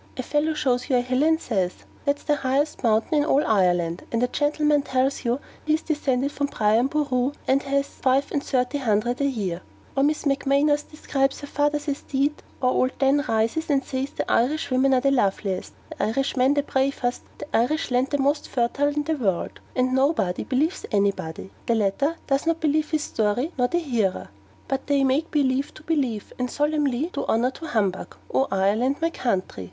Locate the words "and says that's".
1.21-2.23